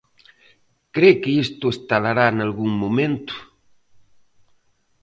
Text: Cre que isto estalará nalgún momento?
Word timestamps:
Cre 0.93 1.11
que 1.21 1.31
isto 1.45 1.65
estalará 1.75 2.25
nalgún 2.29 2.71
momento? 2.83 3.35